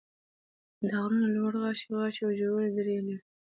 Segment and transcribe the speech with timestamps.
[0.87, 3.17] دا غرونه لوړ غاښي غاښي او ژورې درې لري.